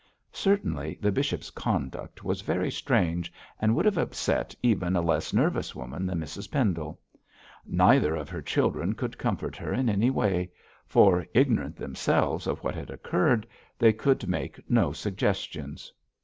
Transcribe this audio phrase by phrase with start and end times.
[0.33, 5.75] Certainly the bishop's conduct was very strange, and would have upset even a less nervous
[5.75, 6.99] woman than Mrs Pendle.
[7.67, 10.49] Neither of her children could comfort her in any way,
[10.87, 13.45] for, ignorant themselves of what had occurred,
[13.77, 15.93] they could make no suggestions.